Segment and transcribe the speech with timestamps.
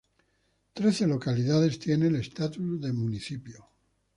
[0.73, 3.69] Trece localidades tienen el estatus de municipio.